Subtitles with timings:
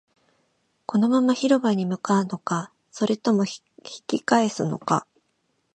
[0.87, 3.61] このまま広場に向かうのか、それとも引
[4.07, 5.05] き返すのか